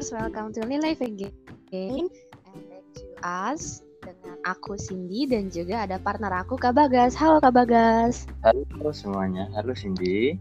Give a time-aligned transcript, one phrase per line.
[0.00, 2.08] listeners, welcome to Live Again
[2.48, 7.12] and back to us dengan aku Cindy dan juga ada partner aku Kak Bagas.
[7.12, 8.24] Halo Kak Bagas.
[8.40, 10.40] Halo semuanya, halo Cindy.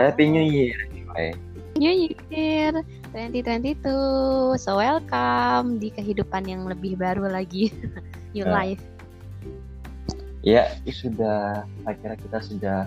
[0.00, 0.80] Happy New Year.
[1.12, 1.36] Hai.
[1.76, 1.92] New
[2.32, 2.72] Year
[3.12, 4.56] 2022.
[4.56, 7.68] So welcome di kehidupan yang lebih baru lagi.
[8.32, 8.64] New Ya.
[8.64, 8.82] life.
[10.40, 12.78] Ya, sudah akhirnya kita sudah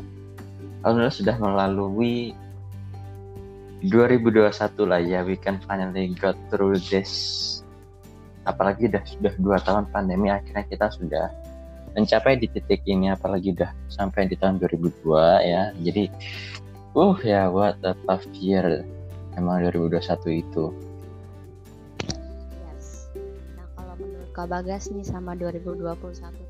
[0.81, 2.33] alhamdulillah sudah melalui
[3.83, 5.19] 2021 lah ya.
[5.27, 7.11] We can finally got through this.
[8.47, 11.31] Apalagi udah sudah dua tahun pandemi, akhirnya kita sudah
[11.95, 13.11] mencapai di titik ini.
[13.11, 15.03] Apalagi udah sampai di tahun 2002
[15.43, 15.75] ya.
[15.75, 16.03] Jadi,
[16.95, 18.87] uh ya what a tough year
[19.35, 20.65] emang 2021 itu.
[22.07, 23.11] Yes.
[23.59, 25.83] Nah, kalau menurut Kak Bagas nih sama 2021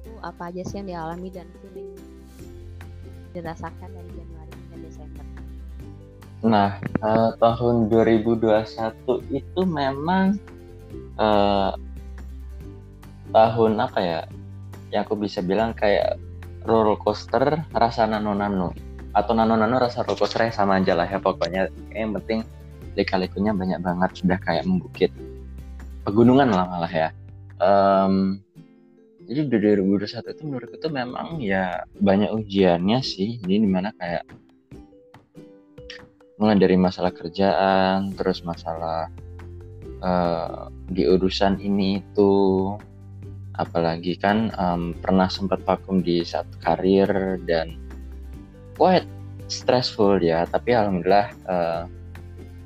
[0.05, 1.97] tuh apa aja sih yang dialami dan feeling
[3.33, 4.12] dirasakan Desember?
[6.43, 10.35] Nah, eh, tahun 2021 itu memang
[11.15, 11.71] eh,
[13.31, 14.21] tahun apa ya?
[14.91, 16.19] Yang aku bisa bilang kayak
[16.67, 18.75] roller coaster rasa nano-nano
[19.15, 22.43] atau nano-nano rasa roller coaster sama aja lah ya pokoknya yang penting
[22.93, 25.09] lika-likunya banyak banget sudah kayak membukit
[26.03, 27.09] pegunungan lah malah ya.
[27.63, 28.43] Em,
[29.23, 33.39] jadi di 2021 itu menurutku itu memang ya banyak ujiannya sih.
[33.39, 34.27] Jadi di mana kayak
[36.37, 39.09] mulai dari masalah kerjaan, terus masalah
[40.01, 42.33] eh, di urusan ini itu,
[43.57, 47.77] apalagi kan em, pernah sempat vakum di satu karir dan
[48.77, 49.05] quite
[49.45, 50.45] stressful ya.
[50.49, 51.83] Tapi alhamdulillah eh,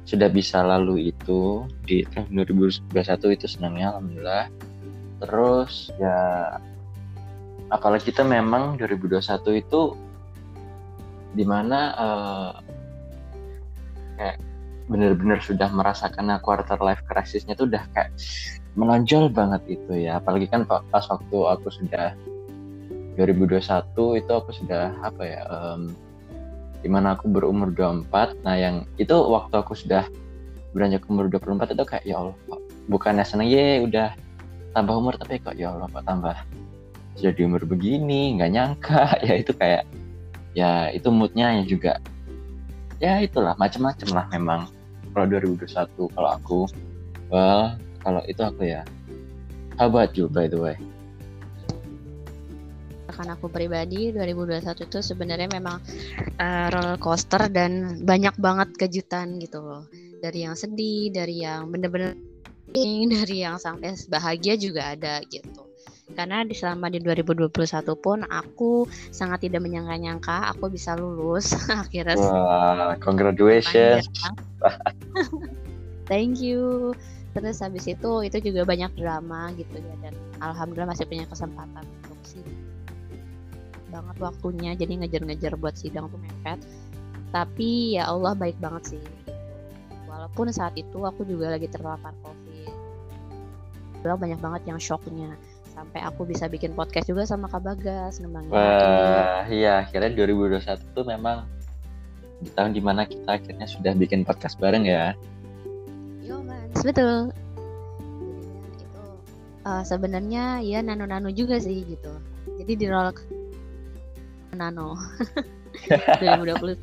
[0.07, 4.47] sudah bisa lalu itu di tahun 2021 itu senangnya alhamdulillah.
[5.17, 6.19] Terus ya
[7.67, 9.19] apalagi kita memang 2021
[9.59, 9.81] itu
[11.35, 12.76] di mana eh,
[14.17, 14.37] kayak
[14.87, 18.11] bener-bener sudah merasakan quarter life crisisnya tuh udah kayak
[18.73, 20.19] menonjol banget itu ya.
[20.19, 22.13] Apalagi kan pa- pas waktu aku sudah
[23.17, 25.89] 2021 itu aku sudah apa ya em,
[26.85, 30.05] di mana aku berumur 24 nah yang itu waktu aku sudah
[30.77, 33.49] beranjak umur 24 itu kayak ya Allah kok bukannya seneng?
[33.49, 34.13] Ye udah
[34.77, 36.37] tambah umur tapi kok ya Allah kok tambah
[37.17, 38.37] sudah di umur begini?
[38.37, 39.03] Nggak nyangka.
[39.27, 39.83] Ya itu kayak
[40.53, 41.93] ya itu moodnya ya juga
[42.97, 44.61] ya itulah macam-macam lah memang
[45.13, 46.59] kalau 2021 kalau aku
[47.29, 48.81] well kalau itu aku ya
[49.77, 50.77] how about you by the way
[53.17, 54.61] Kan aku pribadi 2021
[54.93, 55.81] itu sebenarnya memang
[56.37, 59.89] eh, roller coaster dan banyak banget kejutan gitu loh.
[60.21, 62.13] Dari yang sedih, dari yang bener-bener
[63.17, 65.66] dari yang sampai bahagia juga ada gitu.
[66.17, 67.53] Karena di selama di 2021
[68.01, 71.53] pun aku sangat tidak menyangka-nyangka aku bisa lulus
[71.85, 74.09] akhirnya wah congratulations.
[76.09, 76.97] Thank you.
[77.37, 82.17] Terus habis itu itu juga banyak drama gitu ya dan alhamdulillah masih punya kesempatan untuk
[82.25, 82.41] sih
[83.87, 86.59] banget waktunya jadi ngejar-ngejar buat sidang tuh mepet.
[87.29, 89.03] Tapi ya Allah baik banget sih.
[90.07, 92.73] Walaupun saat itu aku juga lagi terpapar COVID.
[94.07, 95.35] Banyak banget yang shocknya
[95.77, 101.05] sampai aku bisa bikin podcast juga sama Kak Bagas ngembangin wah iya akhirnya 2021 tuh
[101.05, 101.45] memang
[102.41, 105.13] di tahun di mana kita akhirnya sudah bikin podcast bareng ya
[106.25, 107.29] Yo mas, betul.
[107.29, 109.05] Jadinya itu
[109.69, 112.11] eh, sebenarnya ya nano-nano juga sih gitu.
[112.59, 113.15] Jadi di roll
[114.57, 114.97] nano
[116.19, 116.77] 2021.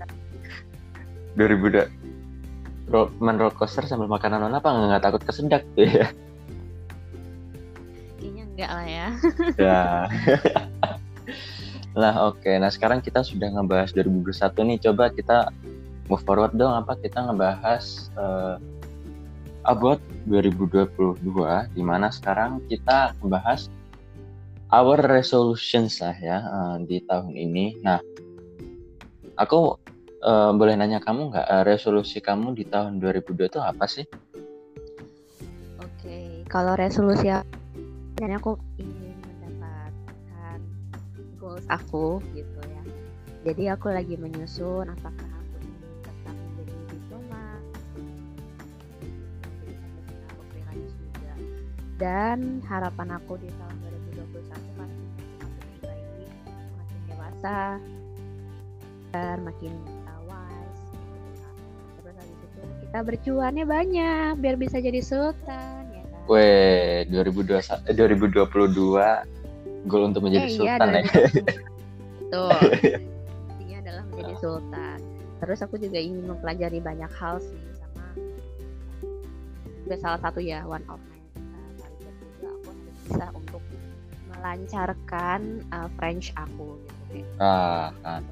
[1.36, 2.04] 2000
[2.88, 6.06] ro- main roller coaster sambil makan nanon apa nggak takut kesedak tuh ya
[8.54, 9.08] enggak lah ya.
[9.58, 9.82] ya.
[11.94, 12.50] Lah oke.
[12.58, 14.34] Nah sekarang kita sudah ngebahas 2021
[14.66, 14.78] nih.
[14.90, 15.46] Coba kita
[16.10, 16.74] move forward dong.
[16.74, 18.56] Apa kita ngebahas eh,
[19.64, 21.22] about 2022
[21.72, 23.70] di mana sekarang kita ngebahas
[24.74, 27.78] our resolutions lah ya eh, di tahun ini.
[27.86, 28.02] Nah
[29.38, 29.78] aku
[30.18, 34.02] eh, boleh nanya kamu nggak eh, resolusi kamu di tahun 2002 itu apa sih?
[35.78, 37.63] Oke, kalau resolusi aku,
[38.14, 40.58] dan aku ingin mendapatkan
[41.38, 42.82] goals aku gitu ya.
[43.44, 46.72] Jadi aku lagi menyusun apakah aku ingin tetap menjadi
[50.48, 51.34] freelance juga.
[51.98, 53.76] Dan harapan aku di tahun
[54.14, 55.02] 2021 pasti makin
[55.82, 56.06] baik,
[56.78, 57.82] makin dewasa,
[59.10, 59.74] dan makin
[60.30, 60.84] wise.
[62.00, 62.38] Terus habis
[62.86, 65.83] kita bercuannya banyak biar bisa jadi sultan.
[66.24, 71.02] Weh, 2021 eh, 2022 goal untuk menjadi Eh, iya, sultan ya.
[71.04, 72.24] 2022.
[72.24, 72.60] Betul.
[73.52, 74.98] Intinya adalah menjadi sultan.
[75.44, 78.08] Terus aku juga ingin mempelajari banyak hal sih sama
[79.84, 83.62] juga salah satu ya one of my uh, target juga aku harus bisa untuk
[84.32, 85.40] melancarkan
[85.76, 86.80] uh, French aku
[87.12, 88.24] gitu ah kan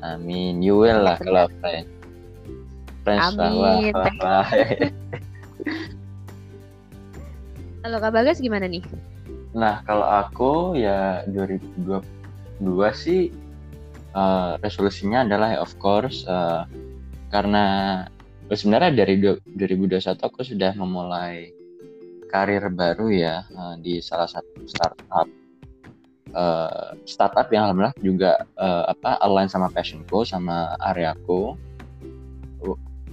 [0.00, 1.92] amin you will lah kalau French
[3.04, 3.76] French lah wah,
[4.48, 4.96] Amin.
[7.92, 8.80] kalau Kak Bagas gimana nih?
[9.52, 12.00] Nah kalau aku ya 2022
[12.96, 13.28] sih
[14.16, 16.64] uh, resolusinya adalah of course uh,
[17.28, 17.64] karena
[18.48, 21.52] eh, sebenarnya dari du- 2021 aku sudah memulai
[22.32, 25.28] karir baru ya uh, di salah satu startup.
[26.32, 31.60] Uh, startup yang alhamdulillah juga uh, apa align sama passionku sama areaku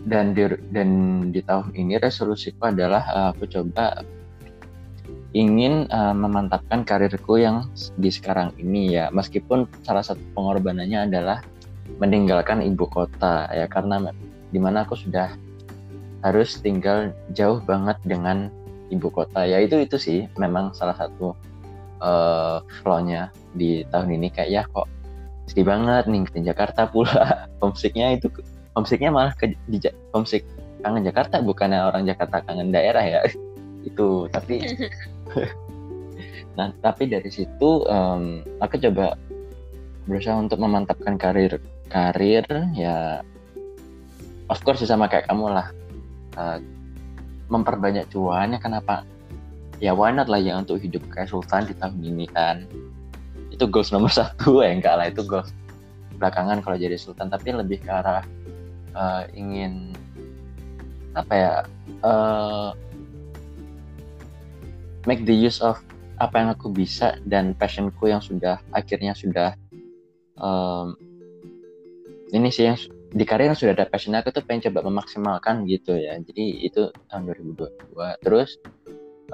[0.07, 0.89] dan di dan
[1.35, 4.07] di tahun ini resolusiku adalah uh, aku coba
[5.37, 7.69] ingin uh, memantapkan karirku yang
[8.01, 9.13] di sekarang ini ya.
[9.13, 11.45] Meskipun salah satu pengorbanannya adalah
[12.01, 14.13] meninggalkan ibu kota ya karena
[14.49, 15.33] di mana aku sudah
[16.25, 18.49] harus tinggal jauh banget dengan
[18.89, 19.45] ibu kota.
[19.45, 21.37] Ya itu itu sih memang salah satu
[22.01, 24.33] uh, flow-nya di tahun ini.
[24.33, 24.87] Kayak ya kok
[25.49, 27.45] sedih banget nih ke Jakarta pula.
[27.61, 28.29] Homesicknya itu
[28.77, 29.81] homesicknya malah ke di
[30.15, 30.45] homesick
[30.79, 33.19] kangen Jakarta bukannya orang Jakarta kangen daerah ya.
[33.89, 34.63] Itu tapi
[36.57, 39.15] nah tapi dari situ em, aku coba
[40.09, 43.21] berusaha untuk memantapkan karir karir ya
[44.49, 45.67] of course sama kayak kamu lah.
[46.35, 46.59] Eh,
[47.49, 49.05] memperbanyak cuannya kenapa?
[49.79, 52.65] Ya why not lah ya untuk hidup kayak Sultan di tahun ini kan?
[53.53, 55.53] Itu goals nomor satu ya enggak lah itu goals
[56.19, 57.31] belakangan kalau jadi Sultan.
[57.31, 58.25] Tapi lebih ke arah
[58.93, 59.93] eh, ingin
[61.17, 61.53] apa ya
[62.03, 62.69] eh,
[65.09, 65.81] make the use of
[66.21, 69.57] apa yang aku bisa dan passionku yang sudah akhirnya sudah
[70.37, 70.93] em,
[72.29, 72.77] ini sih yang
[73.09, 76.13] di karir yang sudah ada passion aku tuh pengen coba memaksimalkan gitu ya.
[76.21, 78.61] Jadi itu tahun 2022 terus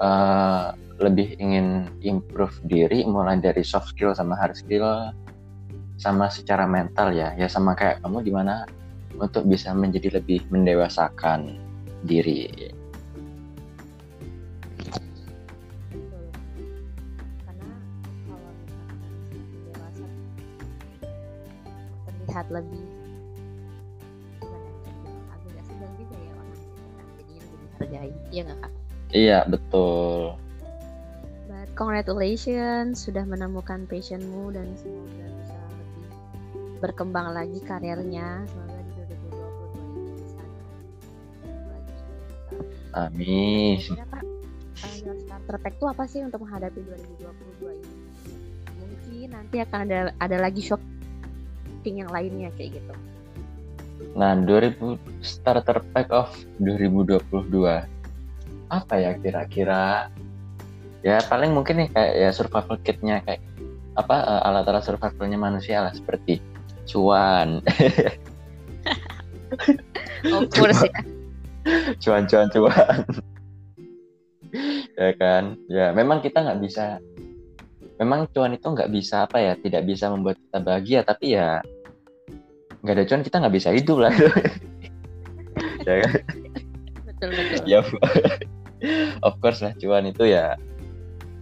[0.00, 5.12] eh, lebih ingin improve diri mulai dari soft skill sama hard skill
[6.00, 7.36] sama secara mental ya.
[7.36, 8.64] Ya sama kayak kamu gimana
[9.20, 11.60] untuk bisa menjadi lebih mendewasakan
[12.04, 12.72] diri
[22.36, 22.84] terlihat lebih
[25.32, 26.48] agak gak segan juga ya orang
[27.16, 28.72] jadinya lebih dihargai iya nggak kak?
[29.16, 30.36] iya betul.
[31.48, 36.12] But congratulations sudah menemukan passionmu dan semoga bisa lebih
[36.84, 38.44] berkembang lagi karirnya.
[38.44, 40.40] Semoga di 2022 ini bisa
[43.00, 44.24] amin kak,
[45.08, 47.96] uh, starter pack itu apa sih untuk menghadapi 2022 ini?
[48.76, 50.60] Mungkin nanti akan ada ada lagi
[51.94, 52.94] yang lainnya kayak gitu.
[54.16, 57.84] Nah, 2000 starter pack of 2022
[58.66, 60.10] apa ya kira-kira?
[61.06, 63.38] Ya paling mungkin nih kayak ya survival kitnya kayak
[63.94, 66.42] apa eh, alat-alat survivalnya manusia lah seperti
[66.86, 67.62] cuan,
[70.26, 70.94] Of course ya.
[72.02, 72.98] cuan, cuan, cuan.
[74.94, 75.58] ya kan?
[75.66, 76.98] Ya memang kita nggak bisa,
[77.98, 81.62] memang cuan itu nggak bisa apa ya, tidak bisa membuat kita bahagia, tapi ya
[82.86, 84.14] nggak ada cuan kita nggak bisa hidup lah.
[85.88, 86.12] ya kan?
[87.02, 87.64] Betul betul.
[87.66, 87.80] ya
[89.26, 90.54] of course lah cuan itu ya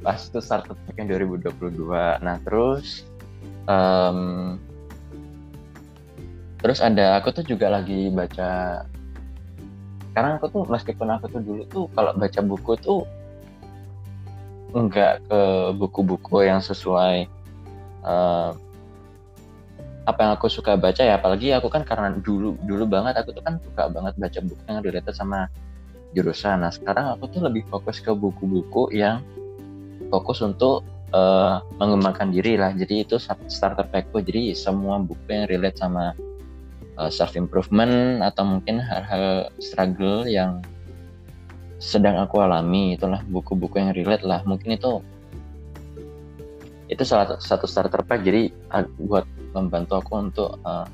[0.04, 3.08] pas itu startup yang 2022 nah terus
[3.66, 4.18] em,
[6.60, 8.84] terus ada aku tuh juga lagi baca
[10.14, 13.02] karena aku tuh meskipun aku tuh dulu tuh kalau baca buku tuh
[14.74, 15.40] enggak ke
[15.74, 17.26] buku-buku yang sesuai
[18.04, 18.50] eh,
[20.04, 23.40] apa yang aku suka baca ya apalagi aku kan karena dulu dulu banget aku tuh
[23.40, 25.48] kan suka banget baca buku yang related sama
[26.12, 26.62] jurusan.
[26.62, 29.24] Nah sekarang aku tuh lebih fokus ke buku-buku yang
[30.12, 32.70] fokus untuk eh, mengembangkan diri lah.
[32.76, 34.20] Jadi itu starter packku.
[34.20, 36.12] Jadi semua buku yang relate sama
[37.10, 40.62] self improvement atau mungkin hal-hal struggle yang
[41.82, 44.40] sedang aku alami itulah buku-buku yang relate lah.
[44.46, 45.02] Mungkin itu
[46.88, 48.22] itu salah satu starter pack.
[48.22, 50.84] Jadi uh, buat membantu aku untuk uh,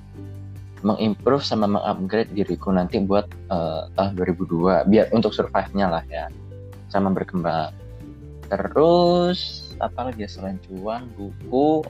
[0.81, 6.29] mengimprove sama mengupgrade diriku nanti buat uh, tahun 2002 biar untuk survive-nya lah ya
[6.89, 7.73] sama berkembang.
[8.49, 11.85] Terus apa lagi ya selain cuan buku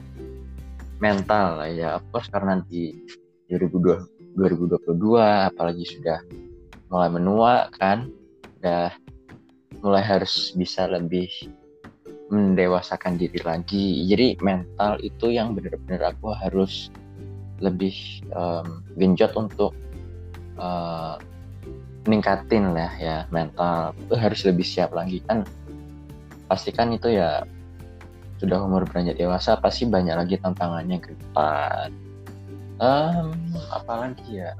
[1.03, 2.95] mental ya of course karena di
[3.51, 4.95] 2002 2022
[5.51, 6.23] apalagi sudah
[6.87, 8.07] mulai menua kan
[8.61, 8.93] udah
[9.81, 11.27] mulai harus bisa lebih
[12.31, 14.07] mendewasakan diri lagi.
[14.07, 16.87] Jadi mental itu yang benar-benar aku harus
[17.59, 17.93] lebih
[18.33, 19.75] um, genjot untuk
[20.55, 21.19] uh,
[22.07, 23.91] ningkatin lah ya mental.
[24.07, 25.19] Itu harus lebih siap lagi.
[25.27, 25.43] Kan
[26.47, 27.43] pastikan itu ya
[28.39, 31.91] sudah umur beranjak dewasa pasti banyak lagi tantangannya ke depan.
[32.81, 33.35] Um,
[33.69, 34.57] apalagi ya?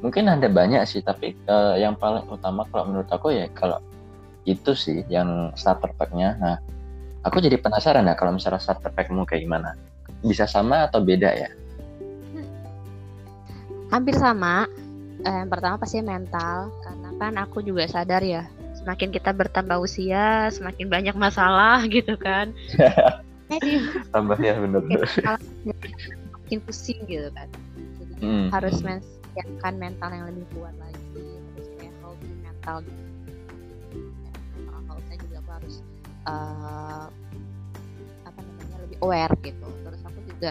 [0.00, 3.82] Mungkin ada banyak sih tapi uh, yang paling utama kalau menurut aku ya kalau
[4.46, 6.36] itu sih yang starter packnya.
[6.40, 6.56] Nah
[7.24, 9.74] aku jadi penasaran ya kalau misalnya starter packmu kayak gimana?
[10.20, 11.50] Bisa sama atau beda ya?
[13.88, 14.68] Hampir sama.
[15.24, 18.44] Eh, yang pertama pasti mental karena kan aku juga sadar ya
[18.76, 22.52] semakin kita bertambah usia semakin banyak masalah gitu kan.
[24.12, 24.82] Tambah ya benar
[26.44, 27.48] makin pusing gitu kan.
[28.00, 28.46] Jadi hmm.
[28.52, 31.00] harus mensiapkan mental yang lebih kuat lagi
[31.56, 33.04] terus kayak healthy mental gitu
[36.28, 37.06] uh,
[38.24, 39.66] apa namanya lebih aware gitu.
[39.84, 40.50] Terus aku juga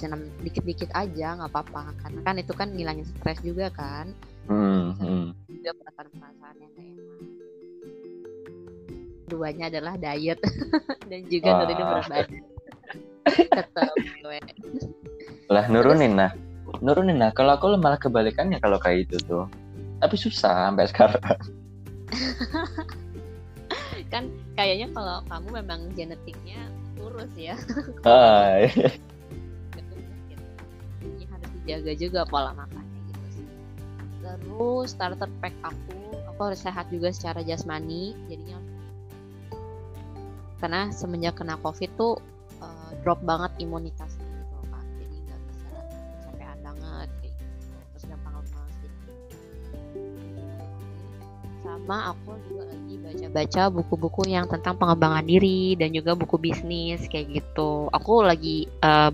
[0.00, 1.92] senam dikit-dikit aja nggak apa-apa.
[2.00, 4.16] Karena kan itu kan ngilangin stres juga kan.
[4.48, 5.24] Hmm, hmm.
[5.60, 7.08] perasaan-perasaan yang gak enak.
[9.28, 10.40] Duanya adalah diet.
[11.12, 12.42] Dan juga nurunin berat badan.
[13.60, 13.92] Tetap
[15.50, 16.32] lah nurunin nah.
[16.80, 17.30] Nurunin nah.
[17.36, 19.44] Kalau aku malah kebalikannya kalau kayak itu tuh
[20.00, 21.22] tapi susah sampai sekarang.
[24.12, 24.26] Kan
[24.58, 26.66] kayaknya kalau kamu memang genetiknya
[26.98, 27.54] kurus ya.
[28.08, 28.90] Ah, iya.
[31.68, 33.46] Jaga juga pola makannya gitu sih.
[34.24, 38.56] Terus starter pack aku aku harus sehat juga secara jasmani jadinya
[40.56, 42.16] karena semenjak kena covid tuh
[42.64, 44.09] uh, drop banget imunitasnya
[51.84, 57.42] sama aku juga lagi baca-baca buku-buku yang tentang pengembangan diri dan juga buku bisnis kayak
[57.42, 57.88] gitu.
[57.90, 59.10] Aku lagi uh,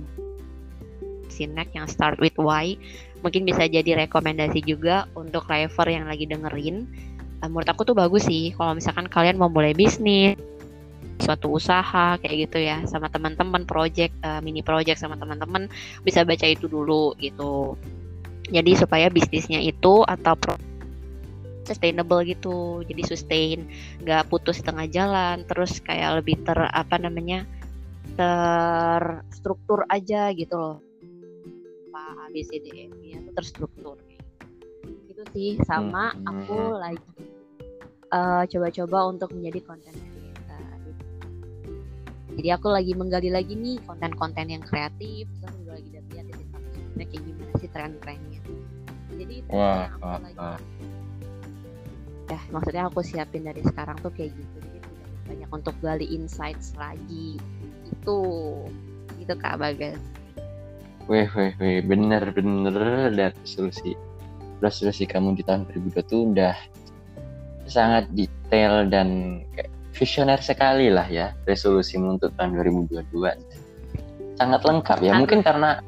[1.32, 2.80] Sinek yang start with Y
[3.24, 6.84] mungkin bisa jadi rekomendasi juga untuk driver yang lagi dengerin.
[7.40, 10.36] Uh, menurut aku tuh bagus sih kalau misalkan kalian mau mulai bisnis
[11.16, 15.64] suatu usaha kayak gitu ya sama teman-teman project uh, mini project sama teman-teman
[16.04, 17.76] bisa baca itu dulu gitu.
[18.46, 20.38] Jadi supaya bisnisnya itu atau
[21.66, 22.80] sustainable gitu.
[22.86, 23.58] Jadi sustain
[24.06, 27.42] nggak putus tengah jalan terus kayak lebih ter apa namanya
[28.16, 30.76] terstruktur aja gitu loh.
[31.96, 33.98] A B C D E F nya itu terstruktur.
[35.10, 36.28] Itu sih sama hmm.
[36.28, 37.12] aku lagi
[38.14, 40.16] uh, coba-coba untuk menjadi konten creator
[42.36, 47.22] jadi aku lagi menggali lagi nih konten-konten yang kreatif terus juga lagi lihat di kayak
[47.24, 48.40] gimana sih tren-trennya?
[49.16, 50.58] Jadi itu wah, aku wah, lagi wah.
[52.26, 54.78] Ya maksudnya aku siapin dari sekarang tuh kayak gitu jadi
[55.26, 57.38] banyak untuk gali insights lagi
[57.86, 58.18] itu
[59.18, 59.98] itu kak Bagas
[61.06, 62.74] Weh, weh, weh, bener, bener,
[63.14, 63.94] dan resolusi.
[64.58, 66.54] Resolusi kamu di tahun 2002 tuh udah
[67.70, 73.06] sangat detail dan kayak visioner sekali lah ya resolusimu untuk tahun 2022.
[74.34, 75.78] Sangat lengkap ya, mungkin karena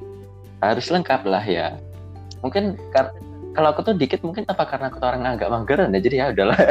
[0.63, 1.75] harus lengkap lah ya.
[2.39, 3.11] Mungkin kar
[3.59, 6.27] kalau aku tuh dikit mungkin apa karena aku tuh orang agak mageran ya, jadi ya
[6.31, 6.59] udahlah.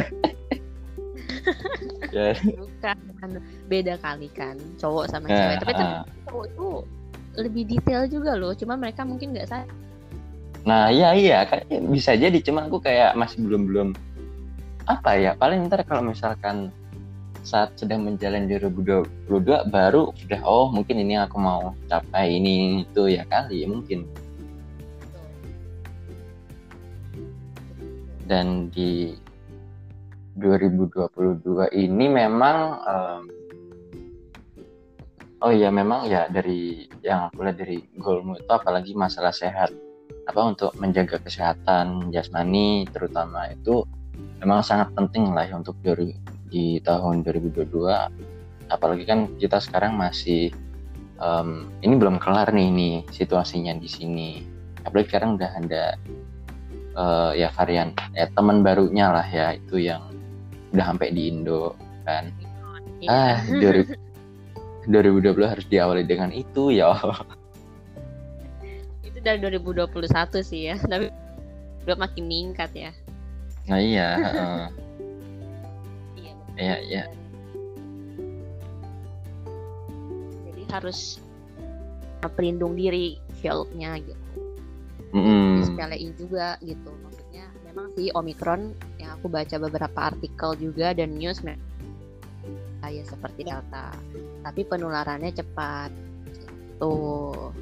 [2.16, 2.32] ya.
[2.56, 3.30] Bukan,
[3.68, 5.68] beda kali kan cowok sama cewek.
[5.68, 6.70] Tapi uh, cowok itu
[7.38, 9.70] lebih detail juga loh cuma mereka mungkin nggak sadar
[10.68, 13.90] nah iya iya kan bisa jadi cuma aku kayak masih belum belum
[14.90, 16.74] apa ya paling ntar kalau misalkan
[17.48, 19.08] saat sedang menjalani 2022
[19.72, 24.04] baru udah oh mungkin ini aku mau capai ini itu ya kali ya mungkin
[28.28, 29.16] dan di
[30.38, 33.24] 2022 ini memang um,
[35.38, 39.70] Oh iya memang ya dari yang aku lihat dari goalmu itu apalagi masalah sehat
[40.26, 43.86] apa untuk menjaga kesehatan jasmani terutama itu
[44.42, 46.18] memang sangat penting lah ya untuk dari
[46.50, 47.70] di tahun 2022
[48.74, 50.50] apalagi kan kita sekarang masih
[51.22, 54.30] um, ini belum kelar nih ini situasinya di sini.
[54.86, 55.84] Apalagi sekarang udah ada
[56.98, 60.02] uh, ya varian ya teman barunya lah ya itu yang
[60.74, 62.34] udah sampai di Indo kan.
[62.98, 63.14] Iya.
[63.14, 63.38] ah
[64.90, 66.98] 2020 harus diawali dengan itu ya.
[69.06, 71.14] Itu dari 2021 sih ya tapi
[71.86, 72.92] udah makin meningkat ya.
[73.70, 74.66] Nah iya uh,
[76.18, 77.04] iya iya iya.
[80.50, 81.22] Jadi harus
[82.34, 84.27] pelindung diri shieldnya gitu
[85.78, 86.90] sepelein juga gitu.
[87.06, 91.46] Maksudnya memang sih omikron yang aku baca beberapa artikel juga dan news
[92.82, 93.94] kayak seperti delta.
[94.42, 95.94] Tapi penularannya cepat.
[96.82, 97.54] Tuh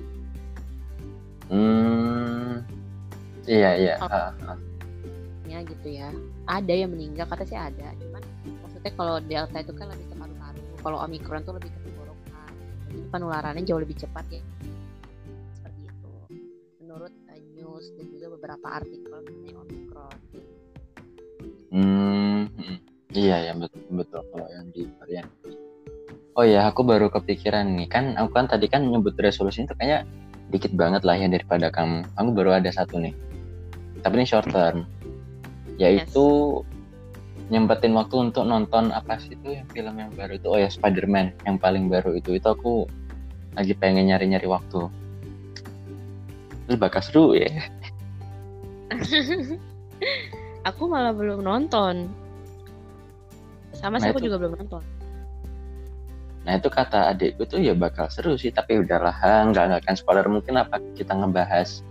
[1.52, 2.64] hmm
[3.46, 3.96] iya iya.
[4.02, 4.08] Oh.
[4.08, 4.60] uh, uh.
[5.46, 6.10] ya gitu ya.
[6.48, 7.92] Ada yang meninggal kata sih ada.
[8.00, 8.24] Cuman
[8.64, 12.52] maksudnya kalau delta itu kan lebih ke paru-paru kalau omikron tuh lebih ke tenggorokan
[13.12, 14.42] penularannya jauh lebih cepat ya.
[15.60, 16.10] Seperti itu.
[16.82, 17.14] Menurut
[17.86, 20.18] news dan juga beberapa artikel mengenai omikron
[21.76, 22.78] Hmm, hmm.
[23.12, 25.28] iya ya betul betul kalau yang di varian.
[26.40, 30.08] Oh ya, aku baru kepikiran nih kan, aku kan tadi kan nyebut resolusi itu kayaknya
[30.56, 32.08] dikit banget lah ya daripada kamu.
[32.16, 33.12] Aku baru ada satu nih,
[34.00, 34.88] tapi ini short term,
[35.76, 36.64] yaitu
[37.52, 41.36] nyempetin waktu untuk nonton apa sih itu yang film yang baru itu oh ya Spider-Man
[41.44, 42.88] yang paling baru itu itu aku
[43.52, 44.88] lagi pengen nyari-nyari waktu.
[46.66, 47.50] Terus bakal seru ya.
[50.70, 52.10] aku malah belum nonton.
[53.76, 54.84] Sama sih Nah, aku itu- juga belum nonton.
[56.46, 59.14] Nah itu kata adikku tuh ya bakal seru sih, tapi udahlah
[59.50, 60.26] nggak nggak akan spoiler.
[60.30, 61.82] Mungkin apa kita ngebahas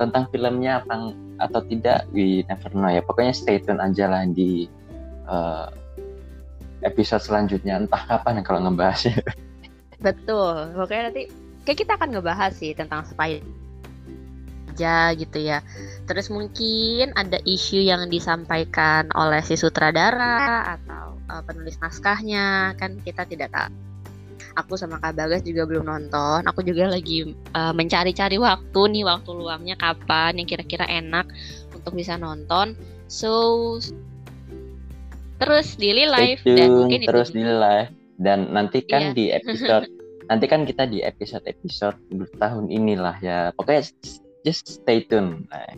[0.00, 3.04] tentang filmnya apa atau tidak we never know ya.
[3.04, 4.64] Pokoknya stay tune aja lah di
[5.28, 5.66] eh,
[6.80, 7.76] episode selanjutnya.
[7.84, 9.20] Entah kapan kalau ngebahasnya.
[10.00, 11.28] Betul, pokoknya nanti
[11.68, 13.44] kayak kita akan ngebahas sih tentang Spider
[14.70, 15.60] aja gitu ya.
[16.06, 23.26] Terus mungkin ada isu yang disampaikan oleh si sutradara atau uh, penulis naskahnya kan kita
[23.26, 23.74] tidak tahu.
[24.58, 26.42] Aku sama Kak Bagas juga belum nonton.
[26.46, 31.26] Aku juga lagi uh, mencari-cari waktu nih waktu luangnya kapan yang kira-kira enak
[31.74, 32.74] untuk bisa nonton.
[33.06, 33.78] So
[35.40, 39.16] terus Stay live dan mungkin terus di live dan nanti kan Iya.
[39.16, 39.88] di episode
[40.28, 41.96] nanti kan kita di episode episode
[42.36, 43.38] tahun inilah ya.
[43.56, 43.88] Pokoknya
[44.44, 45.46] just stay tune.
[45.50, 45.76] Nah,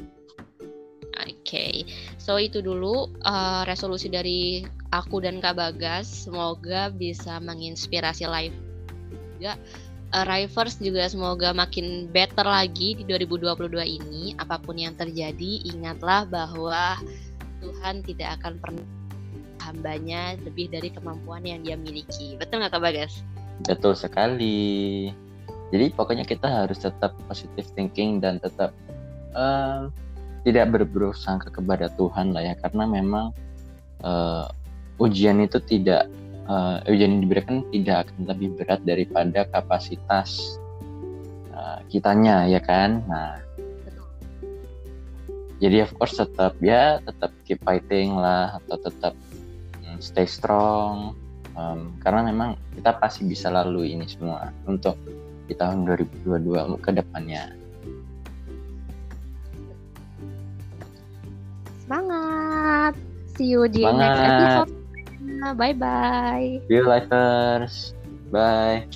[1.22, 1.84] Oke,
[2.16, 6.26] so itu dulu uh, resolusi dari aku dan Kak Bagas.
[6.26, 8.56] Semoga bisa menginspirasi live
[9.36, 9.54] juga.
[10.12, 14.32] Uh, Rivers juga semoga makin better lagi di 2022 ini.
[14.40, 16.96] Apa pun yang terjadi, ingatlah bahwa
[17.60, 18.86] Tuhan tidak akan pernah
[19.62, 22.34] hambanya lebih dari kemampuan yang dia miliki.
[22.40, 23.22] Betul nggak Kak Bagas?
[23.62, 25.12] Betul sekali.
[25.72, 28.76] Jadi pokoknya kita harus tetap positive thinking dan tetap
[29.32, 29.88] eh,
[30.44, 33.32] tidak berburuk sangka kepada Tuhan lah ya karena memang
[34.04, 34.46] eh,
[35.00, 36.12] ujian itu tidak
[36.44, 40.60] eh, ujian yang diberikan tidak akan lebih berat daripada kapasitas
[41.56, 43.00] eh, kitanya ya kan.
[43.08, 43.40] Nah
[45.56, 49.14] jadi of course tetap ya tetap keep fighting lah atau tetap
[49.80, 51.16] mm, stay strong
[51.52, 54.96] Um, karena memang kita pasti bisa lalui ini semua untuk
[55.46, 57.44] di tahun 2022 ke depannya
[61.82, 62.94] Semangat!
[63.36, 64.64] See you di next Semangat.
[64.64, 64.72] episode.
[65.58, 66.48] Bye bye.
[66.70, 67.92] see you lifers
[68.30, 68.86] bye